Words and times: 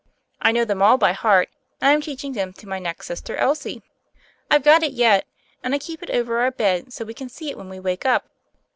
I 0.41 0.51
know 0.51 0.65
them 0.65 0.81
all 0.81 0.97
by 0.97 1.11
heart, 1.11 1.49
and 1.79 1.87
I'm 1.91 2.01
teaching 2.01 2.33
them 2.33 2.53
to 2.53 2.67
my 2.67 2.79
next 2.79 3.05
sister, 3.05 3.35
Elsie. 3.37 3.83
I've 4.49 4.63
got 4.63 4.81
it 4.81 4.93
yet, 4.93 5.27
and 5.61 5.75
I 5.75 5.77
keep 5.77 6.01
it 6.01 6.09
over 6.09 6.39
our 6.39 6.49
bed 6.49 6.91
so 6.91 7.05
we 7.05 7.13
can 7.13 7.29
see 7.29 7.51
it 7.51 7.55
when 7.57 7.69
we 7.69 7.79
wake 7.79 8.03
up." 8.03 8.25